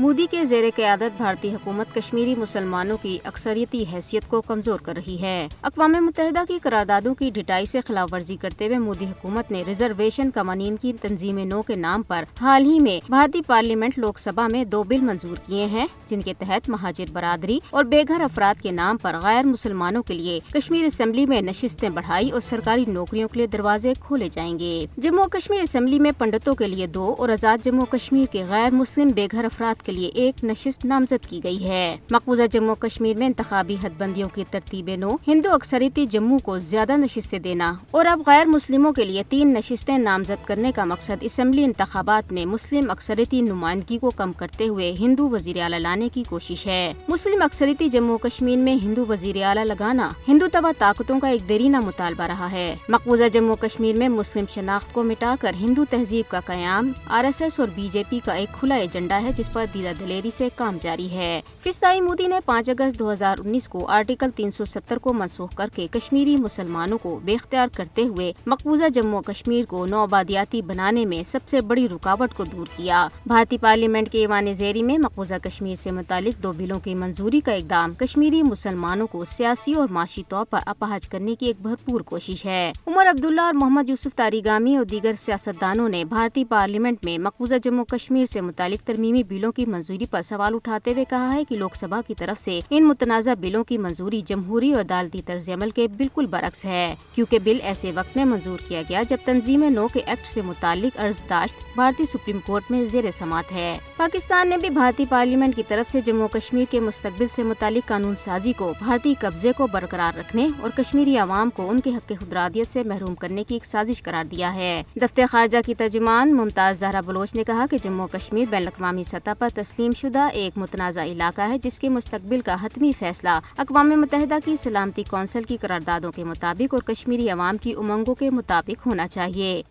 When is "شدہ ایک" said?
119.96-120.58